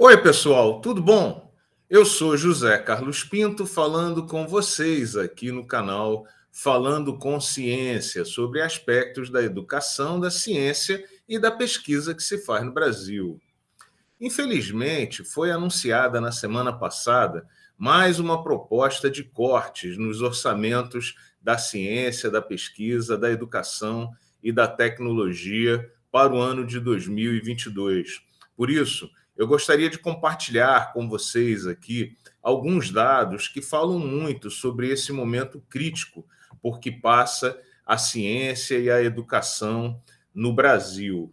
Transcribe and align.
Oi, 0.00 0.16
pessoal, 0.16 0.80
tudo 0.80 1.02
bom? 1.02 1.52
Eu 1.90 2.06
sou 2.06 2.36
José 2.36 2.78
Carlos 2.78 3.24
Pinto 3.24 3.66
falando 3.66 4.24
com 4.24 4.46
vocês 4.46 5.16
aqui 5.16 5.50
no 5.50 5.66
canal 5.66 6.24
Falando 6.52 7.18
com 7.18 7.40
Ciência 7.40 8.24
sobre 8.24 8.62
aspectos 8.62 9.28
da 9.28 9.42
educação, 9.42 10.20
da 10.20 10.30
ciência 10.30 11.04
e 11.28 11.36
da 11.36 11.50
pesquisa 11.50 12.14
que 12.14 12.22
se 12.22 12.38
faz 12.38 12.64
no 12.64 12.72
Brasil. 12.72 13.40
Infelizmente, 14.20 15.24
foi 15.24 15.50
anunciada 15.50 16.20
na 16.20 16.30
semana 16.30 16.72
passada 16.72 17.44
mais 17.76 18.20
uma 18.20 18.40
proposta 18.40 19.10
de 19.10 19.24
cortes 19.24 19.98
nos 19.98 20.22
orçamentos 20.22 21.16
da 21.42 21.58
ciência, 21.58 22.30
da 22.30 22.40
pesquisa, 22.40 23.18
da 23.18 23.32
educação 23.32 24.12
e 24.40 24.52
da 24.52 24.68
tecnologia 24.68 25.92
para 26.12 26.32
o 26.32 26.38
ano 26.38 26.64
de 26.64 26.78
2022. 26.78 28.22
Por 28.56 28.70
isso, 28.70 29.10
eu 29.38 29.46
gostaria 29.46 29.88
de 29.88 29.98
compartilhar 29.98 30.92
com 30.92 31.08
vocês 31.08 31.64
aqui 31.64 32.16
alguns 32.42 32.90
dados 32.90 33.46
que 33.46 33.62
falam 33.62 33.96
muito 33.96 34.50
sobre 34.50 34.90
esse 34.90 35.12
momento 35.12 35.62
crítico 35.70 36.26
por 36.60 36.80
que 36.80 36.90
passa 36.90 37.56
a 37.86 37.96
ciência 37.96 38.76
e 38.76 38.90
a 38.90 39.00
educação 39.00 40.02
no 40.34 40.52
Brasil. 40.52 41.30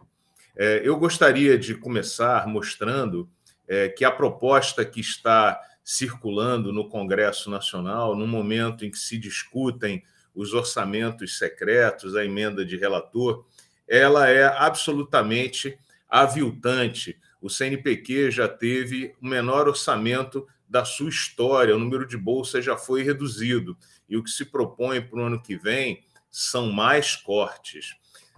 É, 0.56 0.82
eu 0.84 0.96
gostaria 0.96 1.58
de 1.58 1.74
começar 1.74 2.46
mostrando 2.46 3.28
é, 3.66 3.88
que 3.88 4.04
a 4.04 4.10
proposta 4.10 4.84
que 4.84 5.00
está 5.00 5.60
circulando 5.82 6.72
no 6.72 6.88
Congresso 6.88 7.50
Nacional, 7.50 8.14
no 8.14 8.26
momento 8.26 8.84
em 8.84 8.90
que 8.90 8.98
se 8.98 9.18
discutem 9.18 10.04
os 10.32 10.54
orçamentos 10.54 11.38
secretos, 11.38 12.14
a 12.14 12.24
emenda 12.24 12.64
de 12.64 12.76
relator, 12.76 13.44
ela 13.88 14.28
é 14.28 14.44
absolutamente 14.44 15.76
aviltante 16.08 17.18
o 17.40 17.48
CNPq 17.48 18.30
já 18.30 18.48
teve 18.48 19.14
o 19.20 19.26
menor 19.26 19.68
orçamento 19.68 20.46
da 20.68 20.84
sua 20.84 21.08
história, 21.08 21.76
o 21.76 21.78
número 21.78 22.06
de 22.06 22.16
bolsas 22.16 22.64
já 22.64 22.76
foi 22.76 23.02
reduzido. 23.02 23.76
E 24.08 24.16
o 24.16 24.22
que 24.22 24.30
se 24.30 24.44
propõe 24.44 25.00
para 25.00 25.18
o 25.18 25.22
ano 25.22 25.42
que 25.42 25.56
vem 25.56 26.04
são 26.30 26.70
mais 26.72 27.16
cortes. 27.16 27.94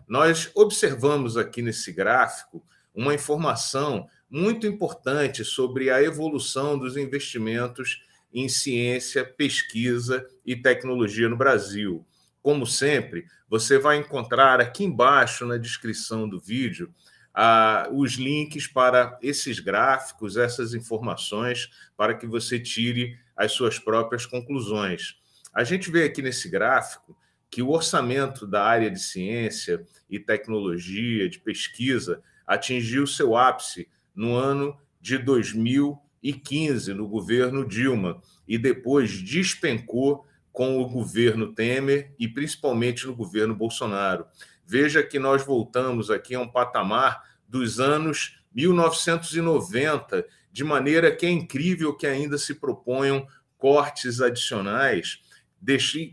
Nós 0.06 0.50
observamos 0.54 1.36
aqui 1.36 1.62
nesse 1.62 1.92
gráfico 1.92 2.64
uma 2.94 3.14
informação 3.14 4.08
muito 4.30 4.66
importante 4.66 5.44
sobre 5.44 5.91
a 5.91 6.02
evolução 6.02 6.78
dos 6.78 6.96
investimentos 6.96 8.02
em 8.32 8.48
ciência, 8.48 9.24
pesquisa 9.24 10.26
e 10.44 10.54
tecnologia 10.54 11.28
no 11.28 11.36
Brasil. 11.36 12.06
Como 12.42 12.66
sempre, 12.66 13.26
você 13.48 13.78
vai 13.78 13.96
encontrar 13.96 14.60
aqui 14.60 14.84
embaixo 14.84 15.46
na 15.46 15.56
descrição 15.56 16.28
do 16.28 16.38
vídeo 16.38 16.92
ah, 17.41 17.89
os 17.92 18.14
links 18.14 18.67
para 18.67 19.17
esses 19.22 19.61
gráficos, 19.61 20.36
essas 20.36 20.75
informações, 20.75 21.70
para 21.97 22.12
que 22.12 22.27
você 22.27 22.58
tire 22.58 23.17
as 23.36 23.53
suas 23.53 23.78
próprias 23.78 24.27
conclusões. 24.27 25.14
A 25.55 25.62
gente 25.62 25.89
vê 25.89 26.03
aqui 26.03 26.20
nesse 26.20 26.48
gráfico 26.48 27.16
que 27.48 27.62
o 27.62 27.70
orçamento 27.70 28.44
da 28.44 28.64
área 28.64 28.91
de 28.91 28.98
ciência 28.98 29.86
e 30.11 30.19
tecnologia, 30.19 31.28
de 31.28 31.39
pesquisa, 31.39 32.20
atingiu 32.44 33.06
seu 33.06 33.36
ápice 33.36 33.89
no 34.12 34.34
ano 34.34 34.77
de 35.00 35.16
2015, 35.16 36.92
no 36.92 37.06
governo 37.06 37.64
Dilma, 37.64 38.20
e 38.48 38.59
depois 38.59 39.12
despencou 39.22 40.27
com 40.50 40.83
o 40.83 40.89
governo 40.89 41.55
Temer 41.55 42.12
e 42.19 42.27
principalmente 42.27 43.06
no 43.06 43.14
governo 43.14 43.55
Bolsonaro. 43.55 44.27
Veja 44.70 45.02
que 45.02 45.19
nós 45.19 45.42
voltamos 45.42 46.11
aqui 46.11 46.34
a 46.34 46.41
um 46.41 46.47
patamar 46.47 47.22
dos 47.48 47.80
anos 47.80 48.38
1990, 48.55 50.27
de 50.52 50.62
maneira 50.62 51.10
que 51.10 51.25
é 51.25 51.30
incrível 51.30 51.97
que 51.97 52.06
ainda 52.06 52.36
se 52.36 52.55
proponham 52.55 53.27
cortes 53.56 54.20
adicionais, 54.20 55.22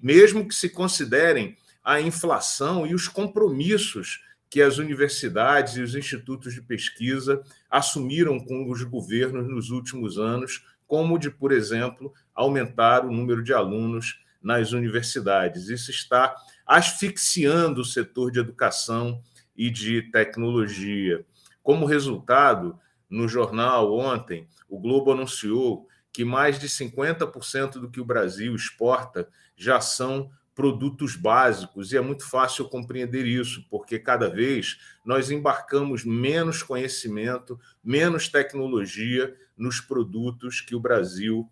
mesmo 0.01 0.47
que 0.47 0.55
se 0.55 0.69
considerem 0.69 1.57
a 1.83 1.99
inflação 1.99 2.87
e 2.87 2.95
os 2.95 3.09
compromissos 3.09 4.23
que 4.49 4.61
as 4.61 4.77
universidades 4.77 5.75
e 5.75 5.81
os 5.81 5.93
institutos 5.93 6.53
de 6.53 6.61
pesquisa 6.61 7.43
assumiram 7.69 8.39
com 8.39 8.71
os 8.71 8.81
governos 8.83 9.49
nos 9.49 9.69
últimos 9.69 10.17
anos, 10.17 10.65
como 10.87 11.19
de, 11.19 11.29
por 11.29 11.51
exemplo, 11.51 12.13
aumentar 12.33 13.05
o 13.05 13.11
número 13.11 13.43
de 13.43 13.53
alunos 13.53 14.23
nas 14.41 14.71
universidades. 14.71 15.67
Isso 15.67 15.91
está 15.91 16.33
asfixiando 16.65 17.81
o 17.81 17.85
setor 17.85 18.31
de 18.31 18.39
educação 18.39 19.21
e 19.55 19.69
de 19.69 20.01
tecnologia. 20.11 21.25
Como 21.61 21.85
resultado, 21.85 22.79
no 23.09 23.27
jornal 23.27 23.93
ontem, 23.97 24.47
o 24.67 24.79
Globo 24.79 25.11
anunciou 25.11 25.87
que 26.11 26.25
mais 26.25 26.57
de 26.57 26.67
50% 26.67 27.73
do 27.73 27.89
que 27.89 27.99
o 27.99 28.05
Brasil 28.05 28.55
exporta 28.55 29.27
já 29.55 29.79
são 29.79 30.31
produtos 30.55 31.17
básicos, 31.17 31.91
e 31.91 31.97
é 31.97 32.01
muito 32.01 32.27
fácil 32.27 32.69
compreender 32.69 33.25
isso, 33.25 33.65
porque 33.69 33.99
cada 33.99 34.29
vez 34.29 34.79
nós 35.03 35.29
embarcamos 35.29 36.05
menos 36.05 36.63
conhecimento, 36.63 37.59
menos 37.83 38.29
tecnologia 38.29 39.35
nos 39.57 39.81
produtos 39.81 40.61
que 40.61 40.73
o 40.73 40.79
Brasil 40.79 41.49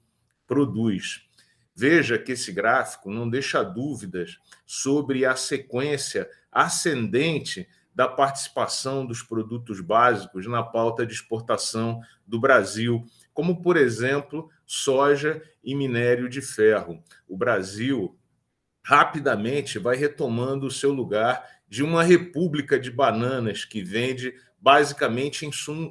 produz. 0.47 1.21
Veja 1.75 2.19
que 2.19 2.33
esse 2.33 2.51
gráfico 2.51 3.09
não 3.09 3.29
deixa 3.29 3.63
dúvidas 3.63 4.37
sobre 4.65 5.25
a 5.25 5.35
sequência 5.35 6.29
ascendente 6.51 7.67
da 7.95 8.07
participação 8.07 9.05
dos 9.05 9.21
produtos 9.21 9.79
básicos 9.79 10.47
na 10.47 10.63
pauta 10.63 11.05
de 11.05 11.13
exportação 11.13 11.99
do 12.25 12.39
Brasil, 12.39 13.05
como, 13.33 13.61
por 13.61 13.77
exemplo, 13.77 14.49
soja 14.65 15.41
e 15.63 15.75
minério 15.75 16.29
de 16.29 16.41
ferro. 16.41 17.03
O 17.27 17.37
Brasil 17.37 18.17
rapidamente 18.83 19.79
vai 19.79 19.95
retomando 19.95 20.65
o 20.65 20.71
seu 20.71 20.91
lugar 20.91 21.47
de 21.67 21.83
uma 21.83 22.03
república 22.03 22.79
de 22.79 22.91
bananas 22.91 23.65
que 23.65 23.81
vende 23.83 24.33
basicamente 24.59 25.45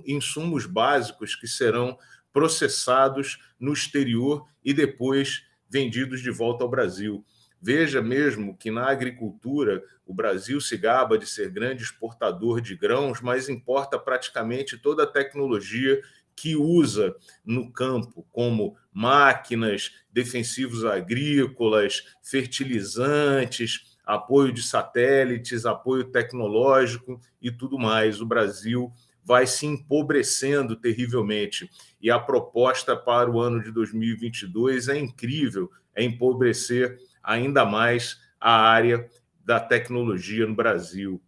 insumos 0.06 0.66
básicos 0.66 1.34
que 1.34 1.46
serão 1.46 1.98
processados 2.32 3.38
no 3.58 3.72
exterior 3.72 4.46
e 4.64 4.72
depois 4.72 5.44
vendidos 5.72 6.20
de 6.20 6.30
volta 6.30 6.62
ao 6.62 6.70
Brasil. 6.70 7.24
Veja 7.60 8.02
mesmo 8.02 8.56
que 8.56 8.70
na 8.70 8.90
agricultura 8.90 9.82
o 10.04 10.12
Brasil 10.12 10.60
se 10.60 10.76
gaba 10.76 11.16
de 11.16 11.26
ser 11.26 11.48
grande 11.48 11.82
exportador 11.82 12.60
de 12.60 12.76
grãos, 12.76 13.22
mas 13.22 13.48
importa 13.48 13.98
praticamente 13.98 14.76
toda 14.76 15.04
a 15.04 15.10
tecnologia 15.10 16.02
que 16.36 16.56
usa 16.56 17.14
no 17.44 17.72
campo, 17.72 18.26
como 18.30 18.76
máquinas, 18.92 19.92
defensivos 20.12 20.84
agrícolas, 20.84 22.04
fertilizantes, 22.20 23.96
apoio 24.04 24.52
de 24.52 24.62
satélites, 24.62 25.64
apoio 25.64 26.04
tecnológico 26.04 27.20
e 27.40 27.50
tudo 27.50 27.78
mais. 27.78 28.20
O 28.20 28.26
Brasil 28.26 28.92
vai 29.24 29.46
se 29.46 29.66
empobrecendo 29.66 30.76
terrivelmente. 30.76 31.70
E 32.00 32.10
a 32.10 32.18
proposta 32.18 32.96
para 32.96 33.30
o 33.30 33.40
ano 33.40 33.62
de 33.62 33.70
2022 33.70 34.88
é 34.88 34.98
incrível, 34.98 35.70
é 35.94 36.02
empobrecer 36.02 36.98
ainda 37.22 37.64
mais 37.64 38.20
a 38.40 38.60
área 38.60 39.08
da 39.44 39.60
tecnologia 39.60 40.46
no 40.46 40.54
Brasil. 40.54 41.22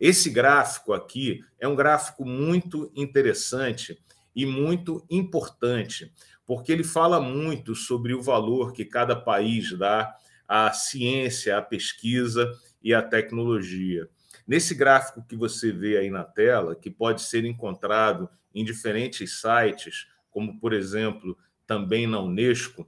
Esse 0.00 0.30
gráfico 0.30 0.92
aqui 0.92 1.44
é 1.58 1.68
um 1.68 1.76
gráfico 1.76 2.24
muito 2.24 2.90
interessante 2.96 3.98
e 4.34 4.46
muito 4.46 5.04
importante, 5.10 6.12
porque 6.46 6.72
ele 6.72 6.82
fala 6.82 7.20
muito 7.20 7.74
sobre 7.74 8.14
o 8.14 8.22
valor 8.22 8.72
que 8.72 8.84
cada 8.84 9.14
país 9.14 9.76
dá 9.76 10.14
à 10.48 10.72
ciência, 10.72 11.58
à 11.58 11.62
pesquisa 11.62 12.50
e 12.82 12.94
à 12.94 13.02
tecnologia. 13.02 14.08
Nesse 14.50 14.74
gráfico 14.74 15.22
que 15.22 15.36
você 15.36 15.70
vê 15.70 15.96
aí 15.96 16.10
na 16.10 16.24
tela, 16.24 16.74
que 16.74 16.90
pode 16.90 17.22
ser 17.22 17.44
encontrado 17.44 18.28
em 18.52 18.64
diferentes 18.64 19.40
sites, 19.40 20.08
como 20.28 20.58
por 20.58 20.72
exemplo, 20.72 21.38
também 21.68 22.04
na 22.04 22.18
Unesco, 22.18 22.84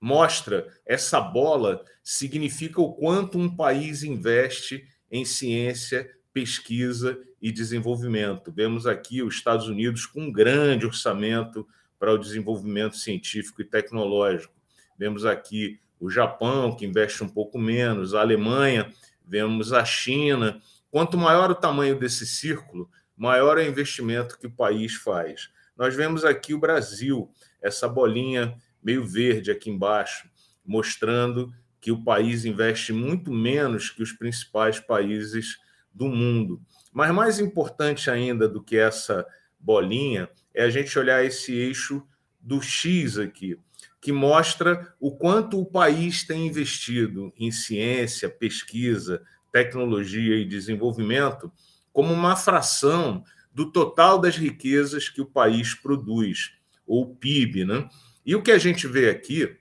mostra 0.00 0.68
essa 0.86 1.20
bola 1.20 1.84
significa 2.00 2.80
o 2.80 2.92
quanto 2.92 3.40
um 3.40 3.52
país 3.52 4.04
investe 4.04 4.86
em 5.10 5.24
ciência, 5.24 6.08
pesquisa 6.32 7.18
e 7.42 7.50
desenvolvimento. 7.50 8.52
Vemos 8.52 8.86
aqui 8.86 9.20
os 9.20 9.34
Estados 9.34 9.66
Unidos 9.66 10.06
com 10.06 10.26
um 10.26 10.32
grande 10.32 10.86
orçamento 10.86 11.66
para 11.98 12.12
o 12.12 12.18
desenvolvimento 12.18 12.96
científico 12.96 13.62
e 13.62 13.64
tecnológico. 13.64 14.54
Vemos 14.96 15.26
aqui 15.26 15.80
o 15.98 16.08
Japão, 16.08 16.76
que 16.76 16.86
investe 16.86 17.24
um 17.24 17.28
pouco 17.28 17.58
menos, 17.58 18.14
a 18.14 18.20
Alemanha, 18.20 18.94
vemos 19.28 19.72
a 19.72 19.84
China. 19.84 20.60
Quanto 20.90 21.18
maior 21.18 21.50
o 21.50 21.54
tamanho 21.54 21.98
desse 21.98 22.26
círculo, 22.26 22.90
maior 23.16 23.58
é 23.58 23.64
o 23.64 23.68
investimento 23.68 24.38
que 24.38 24.46
o 24.46 24.50
país 24.50 24.94
faz. 24.94 25.50
Nós 25.76 25.94
vemos 25.94 26.24
aqui 26.24 26.54
o 26.54 26.58
Brasil, 26.58 27.30
essa 27.60 27.88
bolinha 27.88 28.56
meio 28.82 29.04
verde 29.06 29.50
aqui 29.50 29.70
embaixo, 29.70 30.28
mostrando 30.64 31.52
que 31.80 31.92
o 31.92 32.02
país 32.02 32.44
investe 32.44 32.92
muito 32.92 33.30
menos 33.30 33.90
que 33.90 34.02
os 34.02 34.12
principais 34.12 34.80
países 34.80 35.58
do 35.92 36.08
mundo. 36.08 36.60
Mas 36.92 37.12
mais 37.12 37.38
importante 37.38 38.10
ainda 38.10 38.48
do 38.48 38.62
que 38.62 38.76
essa 38.76 39.26
bolinha 39.58 40.28
é 40.54 40.64
a 40.64 40.70
gente 40.70 40.98
olhar 40.98 41.24
esse 41.24 41.52
eixo 41.52 42.06
do 42.40 42.60
X 42.62 43.18
aqui, 43.18 43.58
que 44.00 44.12
mostra 44.12 44.94
o 45.00 45.16
quanto 45.16 45.60
o 45.60 45.66
país 45.66 46.24
tem 46.24 46.46
investido 46.46 47.32
em 47.36 47.50
ciência, 47.50 48.28
pesquisa, 48.28 49.22
tecnologia 49.52 50.36
e 50.36 50.44
desenvolvimento 50.44 51.52
como 51.92 52.12
uma 52.12 52.36
fração 52.36 53.24
do 53.52 53.70
total 53.70 54.18
das 54.18 54.36
riquezas 54.36 55.08
que 55.08 55.20
o 55.20 55.26
país 55.26 55.74
produz, 55.74 56.52
ou 56.86 57.14
PIB. 57.14 57.64
Né? 57.64 57.88
E 58.24 58.36
o 58.36 58.42
que 58.42 58.52
a 58.52 58.58
gente 58.58 58.86
vê 58.86 59.10
aqui 59.10 59.56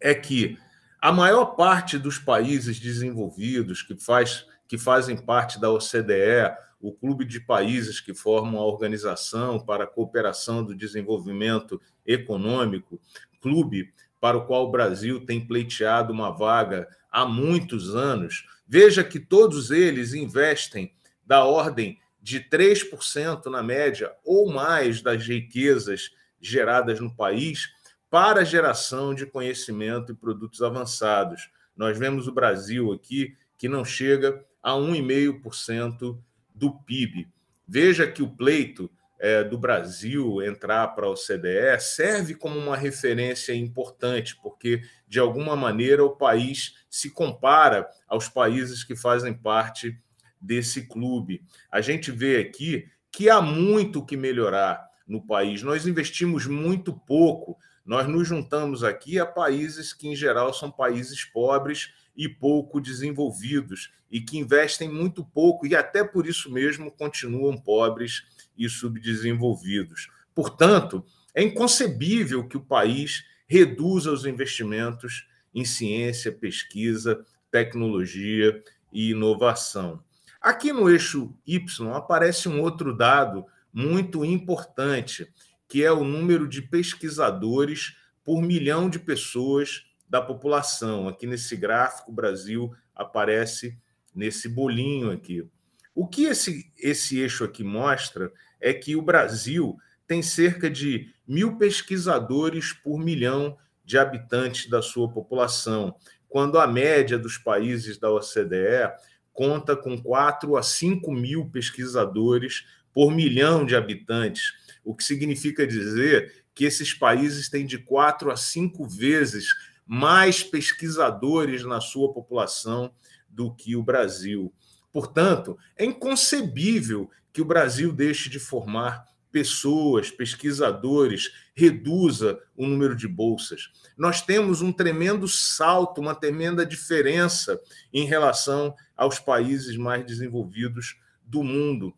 é 0.00 0.14
que 0.14 0.58
a 1.00 1.12
maior 1.12 1.56
parte 1.56 1.98
dos 1.98 2.18
países 2.18 2.78
desenvolvidos 2.78 3.82
que, 3.82 3.96
faz, 3.96 4.46
que 4.66 4.78
fazem 4.78 5.16
parte 5.16 5.60
da 5.60 5.70
OCDE, 5.70 6.52
o 6.80 6.92
clube 6.92 7.24
de 7.24 7.38
países 7.40 8.00
que 8.00 8.12
formam 8.12 8.60
a 8.60 8.66
Organização 8.66 9.60
para 9.60 9.84
a 9.84 9.86
Cooperação 9.86 10.64
do 10.64 10.74
Desenvolvimento 10.74 11.80
Econômico, 12.04 13.00
clube 13.40 13.92
para 14.20 14.36
o 14.36 14.46
qual 14.46 14.66
o 14.66 14.70
Brasil 14.70 15.24
tem 15.24 15.44
pleiteado 15.44 16.12
uma 16.12 16.30
vaga 16.30 16.88
há 17.10 17.26
muitos 17.26 17.94
anos, 17.94 18.46
veja 18.72 19.04
que 19.04 19.20
todos 19.20 19.70
eles 19.70 20.14
investem 20.14 20.94
da 21.26 21.44
ordem 21.44 22.00
de 22.22 22.40
3% 22.40 23.44
na 23.50 23.62
média 23.62 24.10
ou 24.24 24.50
mais 24.50 25.02
das 25.02 25.26
riquezas 25.26 26.10
geradas 26.40 26.98
no 26.98 27.14
país 27.14 27.68
para 28.08 28.40
a 28.40 28.44
geração 28.44 29.14
de 29.14 29.26
conhecimento 29.26 30.12
e 30.12 30.14
produtos 30.14 30.62
avançados. 30.62 31.50
Nós 31.76 31.98
vemos 31.98 32.26
o 32.26 32.32
Brasil 32.32 32.90
aqui 32.94 33.36
que 33.58 33.68
não 33.68 33.84
chega 33.84 34.42
a 34.62 34.72
1,5% 34.72 36.18
do 36.54 36.72
PIB. 36.72 37.28
Veja 37.68 38.10
que 38.10 38.22
o 38.22 38.30
pleito 38.30 38.90
é, 39.22 39.44
do 39.44 39.56
Brasil 39.56 40.42
entrar 40.42 40.88
para 40.88 41.08
o 41.08 41.14
CDE 41.14 41.78
serve 41.78 42.34
como 42.34 42.58
uma 42.58 42.76
referência 42.76 43.54
importante, 43.54 44.36
porque, 44.42 44.82
de 45.06 45.20
alguma 45.20 45.54
maneira, 45.54 46.04
o 46.04 46.16
país 46.16 46.74
se 46.90 47.08
compara 47.08 47.88
aos 48.08 48.28
países 48.28 48.82
que 48.82 48.96
fazem 48.96 49.32
parte 49.32 49.96
desse 50.40 50.88
clube. 50.88 51.40
A 51.70 51.80
gente 51.80 52.10
vê 52.10 52.40
aqui 52.40 52.88
que 53.12 53.30
há 53.30 53.40
muito 53.40 54.04
que 54.04 54.16
melhorar 54.16 54.84
no 55.06 55.24
país. 55.24 55.62
Nós 55.62 55.86
investimos 55.86 56.44
muito 56.46 56.92
pouco. 56.92 57.56
Nós 57.86 58.08
nos 58.08 58.26
juntamos 58.26 58.82
aqui 58.82 59.20
a 59.20 59.26
países 59.26 59.92
que, 59.92 60.08
em 60.08 60.16
geral, 60.16 60.52
são 60.52 60.68
países 60.68 61.24
pobres 61.24 61.94
e 62.16 62.28
pouco 62.28 62.80
desenvolvidos 62.80 63.92
e 64.10 64.20
que 64.20 64.38
investem 64.38 64.88
muito 64.88 65.24
pouco 65.24 65.66
e 65.66 65.74
até 65.74 66.04
por 66.04 66.26
isso 66.26 66.50
mesmo 66.50 66.90
continuam 66.90 67.56
pobres 67.56 68.24
e 68.56 68.68
subdesenvolvidos. 68.68 70.08
Portanto, 70.34 71.04
é 71.34 71.42
inconcebível 71.42 72.46
que 72.46 72.56
o 72.56 72.64
país 72.64 73.24
reduza 73.46 74.12
os 74.12 74.26
investimentos 74.26 75.26
em 75.54 75.64
ciência, 75.64 76.30
pesquisa, 76.30 77.24
tecnologia 77.50 78.62
e 78.92 79.10
inovação. 79.10 80.02
Aqui 80.40 80.72
no 80.72 80.90
eixo 80.90 81.34
Y 81.46 81.88
aparece 81.94 82.48
um 82.48 82.60
outro 82.60 82.96
dado 82.96 83.46
muito 83.72 84.24
importante, 84.24 85.26
que 85.68 85.82
é 85.82 85.92
o 85.92 86.04
número 86.04 86.48
de 86.48 86.60
pesquisadores 86.60 87.96
por 88.24 88.42
milhão 88.42 88.90
de 88.90 88.98
pessoas 88.98 89.86
da 90.12 90.20
população. 90.20 91.08
Aqui 91.08 91.26
nesse 91.26 91.56
gráfico, 91.56 92.10
o 92.10 92.14
Brasil 92.14 92.70
aparece 92.94 93.78
nesse 94.14 94.46
bolinho 94.46 95.10
aqui. 95.10 95.48
O 95.94 96.06
que 96.06 96.24
esse, 96.24 96.70
esse 96.76 97.18
eixo 97.18 97.44
aqui 97.44 97.64
mostra 97.64 98.30
é 98.60 98.74
que 98.74 98.94
o 98.94 99.00
Brasil 99.00 99.74
tem 100.06 100.20
cerca 100.20 100.68
de 100.68 101.10
mil 101.26 101.56
pesquisadores 101.56 102.74
por 102.74 102.98
milhão 102.98 103.56
de 103.82 103.96
habitantes 103.96 104.68
da 104.68 104.82
sua 104.82 105.10
população, 105.10 105.96
quando 106.28 106.58
a 106.58 106.66
média 106.66 107.18
dos 107.18 107.38
países 107.38 107.96
da 107.96 108.10
OCDE 108.10 108.92
conta 109.32 109.74
com 109.74 109.96
4 109.96 110.58
a 110.58 110.62
5 110.62 111.10
mil 111.10 111.48
pesquisadores 111.48 112.66
por 112.92 113.10
milhão 113.10 113.64
de 113.64 113.74
habitantes, 113.74 114.52
o 114.84 114.94
que 114.94 115.04
significa 115.04 115.66
dizer 115.66 116.44
que 116.54 116.66
esses 116.66 116.92
países 116.92 117.48
têm 117.48 117.64
de 117.64 117.78
4 117.78 118.30
a 118.30 118.36
5 118.36 118.86
vezes 118.86 119.71
mais 119.86 120.42
pesquisadores 120.42 121.64
na 121.64 121.80
sua 121.80 122.12
população 122.12 122.92
do 123.28 123.54
que 123.54 123.76
o 123.76 123.82
Brasil. 123.82 124.52
Portanto, 124.92 125.58
é 125.76 125.84
inconcebível 125.84 127.10
que 127.32 127.40
o 127.40 127.46
Brasil 127.46 127.92
deixe 127.92 128.28
de 128.28 128.38
formar 128.38 129.04
pessoas, 129.32 130.10
pesquisadores, 130.10 131.32
reduza 131.54 132.38
o 132.54 132.66
número 132.66 132.94
de 132.94 133.08
bolsas. 133.08 133.70
Nós 133.96 134.20
temos 134.20 134.60
um 134.60 134.70
tremendo 134.70 135.26
salto, 135.26 136.02
uma 136.02 136.14
tremenda 136.14 136.66
diferença 136.66 137.58
em 137.92 138.04
relação 138.04 138.76
aos 138.94 139.18
países 139.18 139.76
mais 139.78 140.04
desenvolvidos 140.04 141.00
do 141.24 141.42
mundo. 141.42 141.94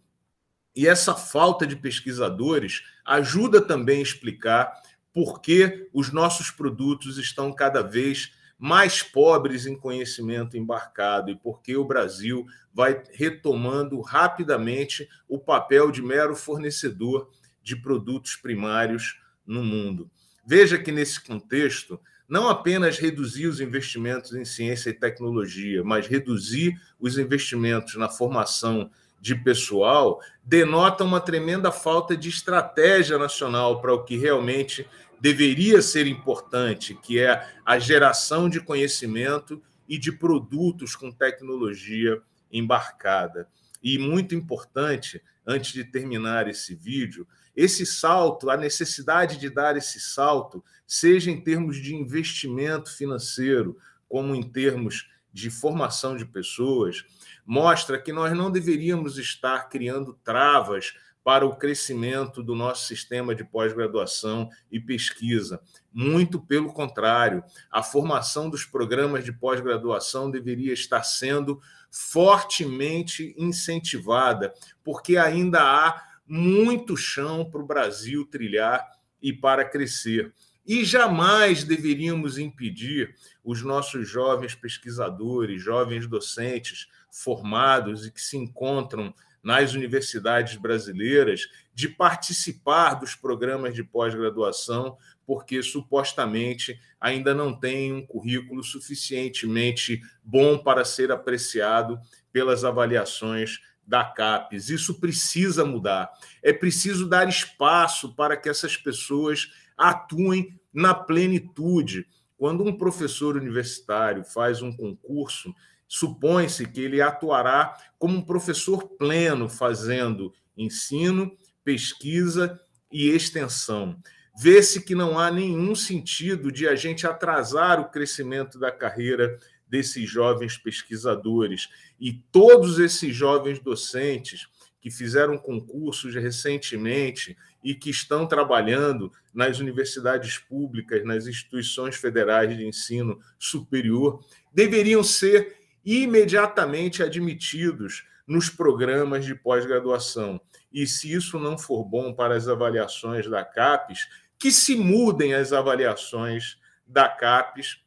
E 0.77 0.87
essa 0.87 1.15
falta 1.15 1.67
de 1.67 1.77
pesquisadores 1.77 2.83
ajuda 3.05 3.61
também 3.61 3.99
a 3.99 4.03
explicar 4.03 4.73
por 5.15 5.41
que 5.41 5.89
os 5.93 6.13
nossos 6.13 6.51
produtos 6.51 7.17
estão 7.17 7.53
cada 7.53 7.81
vez 7.81 8.33
mais 8.59 9.03
pobres 9.03 9.65
em 9.65 9.77
conhecimento 9.77 10.57
embarcado 10.57 11.31
e 11.31 11.37
porque 11.37 11.77
o 11.77 11.85
Brasil 11.85 12.45
vai 12.73 13.03
retomando 13.13 14.01
rapidamente 14.01 15.09
o 15.29 15.39
papel 15.39 15.91
de 15.91 16.03
mero 16.03 16.35
fornecedor 16.35 17.31
de 17.63 17.77
produtos 17.77 18.37
primários 18.37 19.21
no 19.47 19.63
mundo. 19.63 20.11
Veja 20.47 20.79
que, 20.79 20.93
nesse 20.93 21.21
contexto, 21.21 22.01
não 22.29 22.49
apenas 22.49 22.99
reduzir 22.99 23.47
os 23.47 23.61
investimentos 23.61 24.33
em 24.35 24.45
ciência 24.45 24.91
e 24.91 24.95
tecnologia, 24.95 25.85
mas 25.85 26.07
reduzir 26.07 26.75
os 26.99 27.19
investimentos 27.19 27.95
na 27.97 28.09
formação 28.09 28.91
de 29.25 29.35
pessoal 29.35 30.21
denota 30.45 31.03
uma 31.03 31.19
tremenda 31.19 31.73
falta 31.73 32.15
de 32.15 32.29
estratégia 32.29 33.17
nacional 33.17 33.81
para 33.81 33.95
o 33.95 34.05
que 34.05 34.19
realmente 34.19 34.87
deveria 35.19 35.81
ser 35.81 36.07
importante, 36.07 36.95
que 36.95 37.19
é 37.19 37.49
a 37.65 37.79
geração 37.79 38.51
de 38.51 38.61
conhecimento 38.61 39.63
e 39.89 39.97
de 39.97 40.13
produtos 40.13 40.95
com 40.95 41.11
tecnologia 41.11 42.21
embarcada. 42.53 43.49
E 43.83 43.99
muito 43.99 44.35
importante, 44.35 45.23
antes 45.47 45.73
de 45.73 45.85
terminar 45.85 46.47
esse 46.47 46.75
vídeo, 46.75 47.27
esse 47.57 47.87
salto, 47.87 48.51
a 48.51 48.59
necessidade 48.59 49.39
de 49.39 49.49
dar 49.49 49.75
esse 49.75 49.99
salto, 50.01 50.63
seja 50.87 51.31
em 51.31 51.41
termos 51.41 51.79
de 51.79 51.95
investimento 51.95 52.95
financeiro, 52.95 53.79
como 54.07 54.35
em 54.35 54.43
termos 54.43 55.09
de 55.35 55.51
formação 55.51 56.17
de 56.17 56.25
pessoas, 56.25 57.05
mostra 57.45 58.01
que 58.01 58.13
nós 58.13 58.35
não 58.37 58.53
deveríamos 58.53 59.19
estar 59.19 59.69
criando 59.69 60.15
travas 60.23 60.95
para 61.25 61.45
o 61.45 61.57
crescimento 61.57 62.43
do 62.43 62.55
nosso 62.55 62.87
sistema 62.87 63.35
de 63.35 63.43
pós-graduação 63.43 64.49
e 64.71 64.79
pesquisa. 64.79 65.61
Muito 65.93 66.39
pelo 66.39 66.73
contrário, 66.73 67.43
a 67.71 67.83
formação 67.83 68.49
dos 68.49 68.65
programas 68.65 69.25
de 69.25 69.33
pós-graduação 69.33 70.31
deveria 70.31 70.73
estar 70.73 71.03
sendo 71.03 71.61
fortemente 71.91 73.35
incentivada, 73.37 74.55
porque 74.85 75.17
ainda 75.17 75.63
há 75.63 76.01
muito 76.27 76.97
chão 76.97 77.49
para 77.51 77.61
o 77.61 77.67
Brasil 77.67 78.25
trilhar 78.27 78.87
e 79.21 79.33
para 79.33 79.65
crescer. 79.65 80.33
E 80.67 80.85
jamais 80.85 81.63
deveríamos 81.63 82.39
impedir 82.39 83.15
os 83.45 83.63
nossos 83.63 84.09
jovens 84.09 84.55
pesquisadores, 84.55 85.63
jovens 85.63 86.07
docentes 86.07 86.89
formados 87.11 88.07
e 88.07 88.11
que 88.11 88.21
se 88.21 88.37
encontram 88.37 89.15
nas 89.43 89.75
universidades 89.75 90.57
brasileiras 90.57 91.49
de 91.75 91.87
participar 91.87 92.95
dos 92.95 93.15
programas 93.15 93.75
de 93.75 93.85
pós-graduação, 93.85 94.97
porque 95.27 95.63
supostamente 95.63 96.81
ainda 96.99 97.35
não 97.35 97.53
tem 97.53 97.93
um 97.93 98.07
currículo 98.07 98.65
suficientemente 98.65 100.01
bom 100.25 100.57
para 100.57 100.83
ser 100.83 101.13
apreciado 101.13 102.01
pelas 102.33 102.65
avaliações 102.65 103.61
da 103.87 104.03
CAPES. 104.03 104.71
Isso 104.71 104.99
precisa 104.99 105.63
mudar. 105.65 106.11
É 106.43 106.53
preciso 106.53 107.07
dar 107.07 107.29
espaço 107.29 108.15
para 108.15 108.39
que 108.39 108.49
essas 108.49 108.79
pessoas 108.79 109.53
atuem 109.77 110.59
na 110.73 110.95
plenitude. 110.95 112.07
Quando 112.37 112.65
um 112.65 112.77
professor 112.77 113.37
universitário 113.37 114.25
faz 114.25 114.61
um 114.61 114.73
concurso, 114.73 115.55
supõe-se 115.87 116.67
que 116.67 116.81
ele 116.81 117.01
atuará 117.01 117.77
como 117.99 118.19
um 118.19 118.23
professor 118.23 118.89
pleno, 118.97 119.49
fazendo 119.49 120.33
ensino, 120.57 121.37
pesquisa 121.63 122.61
e 122.91 123.09
extensão. 123.09 123.97
Vê-se 124.37 124.83
que 124.83 124.95
não 124.95 125.19
há 125.19 125.31
nenhum 125.31 125.75
sentido 125.75 126.51
de 126.51 126.67
a 126.67 126.75
gente 126.75 127.07
atrasar 127.07 127.81
o 127.81 127.89
crescimento 127.89 128.59
da 128.59 128.73
carreira 128.73 129.39
desses 129.69 130.09
jovens 130.09 130.57
pesquisadores 130.57 131.69
e 131.99 132.13
todos 132.13 132.79
esses 132.79 133.15
jovens 133.15 133.61
docentes 133.61 134.49
que 134.85 134.91
fizeram 134.91 135.39
concursos 135.39 136.15
recentemente 136.15 137.35
e 137.65 137.75
que 137.75 137.89
estão 137.89 138.27
trabalhando 138.27 139.11
nas 139.33 139.59
universidades 139.59 140.37
públicas, 140.37 141.03
nas 141.07 141.27
instituições 141.27 141.97
federais 141.97 142.55
de 142.55 142.67
ensino 142.67 143.19
superior, 143.39 144.23
deveriam 144.53 145.03
ser 145.03 145.57
imediatamente 145.83 147.03
admitidos 147.03 148.05
nos 148.27 148.51
programas 148.51 149.25
de 149.25 149.35
pós-graduação. 149.35 150.39
E 150.71 150.87
se 150.87 151.11
isso 151.11 151.39
não 151.39 151.57
for 151.57 151.83
bom 151.83 152.13
para 152.13 152.37
as 152.37 152.47
avaliações 152.47 153.27
da 153.27 153.43
CAPES, 153.43 154.07
que 154.39 154.53
se 154.53 154.77
mudem 154.77 155.33
as 155.33 155.51
avaliações 155.51 156.59
da 156.87 157.09
CAPES 157.09 157.83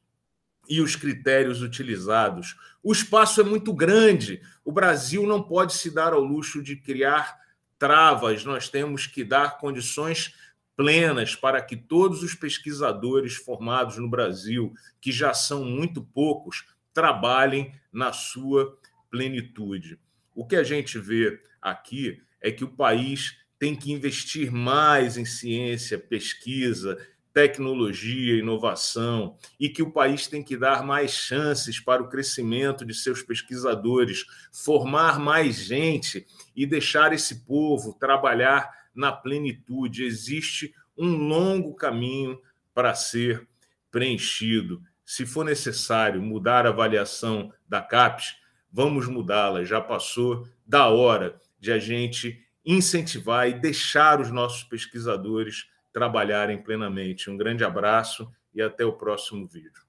e 0.70 0.82
os 0.82 0.96
critérios 0.96 1.62
utilizados. 1.62 2.56
O 2.84 2.92
espaço 2.92 3.42
é 3.42 3.44
muito 3.44 3.74
grande. 3.74 4.42
O 4.64 4.72
Brasil 4.72 5.26
não 5.26 5.42
pode 5.42 5.74
se 5.74 5.90
dar 5.90 6.14
ao 6.14 6.22
luxo 6.22 6.62
de 6.62 6.76
criar 6.76 7.38
travas, 7.78 8.44
nós 8.44 8.70
temos 8.70 9.06
que 9.06 9.24
dar 9.24 9.60
condições 9.60 10.34
plenas 10.76 11.36
para 11.36 11.62
que 11.62 11.76
todos 11.76 12.24
os 12.24 12.36
pesquisadores 12.36 13.36
formados 13.36 13.98
no 13.98 14.10
Brasil, 14.10 14.74
que 15.02 15.12
já 15.12 15.34
são 15.34 15.66
muito 15.66 16.02
poucos, 16.02 16.66
trabalhem 16.94 17.74
na 17.92 18.14
sua 18.14 18.78
plenitude. 19.10 20.00
O 20.36 20.46
que 20.46 20.56
a 20.56 20.64
gente 20.64 21.00
vê 21.00 21.42
aqui 21.62 22.22
é 22.42 22.52
que 22.52 22.64
o 22.64 22.70
país 22.70 23.38
tem 23.60 23.76
que 23.76 23.92
investir 23.92 24.52
mais 24.52 25.18
em 25.18 25.26
ciência, 25.26 25.98
pesquisa, 25.98 26.98
tecnologia, 27.38 28.40
inovação, 28.40 29.38
e 29.60 29.70
que 29.70 29.84
o 29.84 29.92
país 29.92 30.26
tem 30.26 30.42
que 30.42 30.58
dar 30.58 30.84
mais 30.84 31.12
chances 31.12 31.80
para 31.80 32.02
o 32.02 32.10
crescimento 32.10 32.84
de 32.84 32.96
seus 32.96 33.22
pesquisadores, 33.22 34.26
formar 34.52 35.20
mais 35.20 35.58
gente 35.58 36.26
e 36.56 36.66
deixar 36.66 37.14
esse 37.14 37.46
povo 37.46 37.94
trabalhar 37.94 38.68
na 38.92 39.12
plenitude. 39.12 40.04
Existe 40.04 40.74
um 40.98 41.16
longo 41.16 41.76
caminho 41.76 42.42
para 42.74 42.96
ser 42.96 43.48
preenchido. 43.92 44.82
Se 45.06 45.24
for 45.24 45.46
necessário 45.46 46.20
mudar 46.20 46.66
a 46.66 46.70
avaliação 46.70 47.54
da 47.70 47.84
CAPES, 47.84 48.36
vamos 48.72 49.08
mudá-la. 49.08 49.64
Já 49.64 49.80
passou 49.80 50.48
da 50.66 50.88
hora 50.88 51.40
de 51.60 51.72
a 51.72 51.78
gente 51.78 52.44
incentivar 52.66 53.48
e 53.48 53.54
deixar 53.54 54.20
os 54.20 54.32
nossos 54.32 54.64
pesquisadores 54.64 55.68
trabalharem 55.98 56.62
plenamente. 56.62 57.28
Um 57.28 57.36
grande 57.36 57.64
abraço 57.64 58.32
e 58.54 58.62
até 58.62 58.86
o 58.86 58.94
próximo 58.94 59.48
vídeo. 59.48 59.87